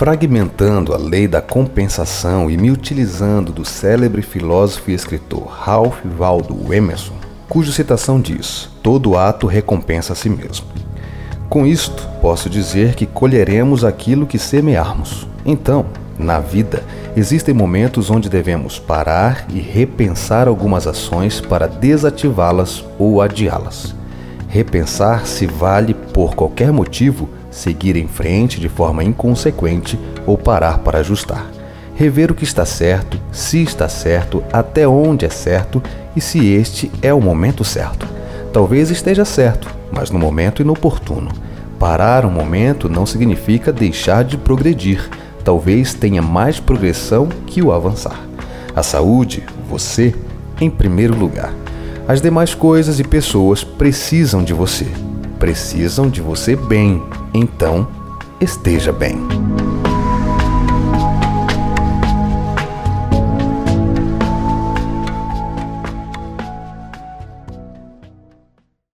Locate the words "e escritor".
4.90-5.46